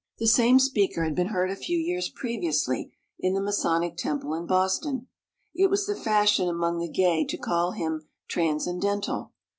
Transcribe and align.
The 0.17 0.25
same 0.25 0.57
speaker 0.57 1.03
had 1.03 1.13
been 1.13 1.27
heard 1.27 1.51
a 1.51 1.55
few 1.55 1.77
years 1.77 2.09
previously 2.09 2.91
in 3.19 3.35
the 3.35 3.39
Masonic 3.39 3.97
Temple 3.97 4.33
in 4.33 4.47
Boston. 4.47 5.05
It 5.53 5.69
was 5.69 5.85
the 5.85 5.93
fashion 5.95 6.49
among 6.49 6.79
the 6.79 6.89
gay 6.89 7.23
to 7.25 7.37
call 7.37 7.73
him 7.73 8.07
transcendental. 8.27 9.33